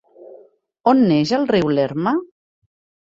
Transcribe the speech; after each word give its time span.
On 0.93 1.03
neix 1.11 1.33
el 1.39 1.47
riu 1.51 1.69
Lerma? 1.81 2.15